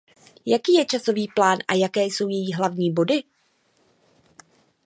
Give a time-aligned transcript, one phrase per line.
[0.45, 3.23] Jaký je časový plán a jaké jsou její hlavní body?